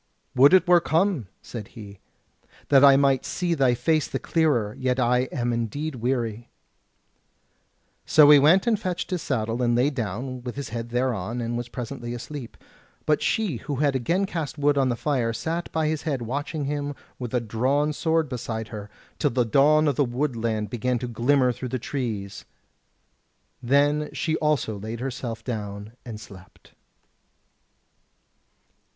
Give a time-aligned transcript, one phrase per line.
[0.33, 1.99] "Would it were come," said he,
[2.69, 6.49] "that I might see thy face the clearer; yet I am indeed weary."
[8.07, 11.55] So he went and fetched his saddle and lay down with his head thereon; and
[11.55, 12.57] was presently asleep.
[13.05, 16.65] But she, who had again cast wood on the fire, sat by his head watching
[16.65, 18.89] him with a drawn sword beside her,
[19.19, 22.43] till the dawn of the woodland began to glimmer through the trees:
[23.61, 26.71] then she also laid herself down and slept.